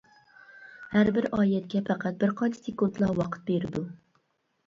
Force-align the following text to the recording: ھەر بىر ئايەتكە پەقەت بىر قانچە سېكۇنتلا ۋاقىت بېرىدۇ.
ھەر 0.93 1.09
بىر 1.17 1.25
ئايەتكە 1.39 1.81
پەقەت 1.89 2.17
بىر 2.23 2.33
قانچە 2.39 2.61
سېكۇنتلا 2.69 3.09
ۋاقىت 3.19 3.43
بېرىدۇ. 3.51 3.85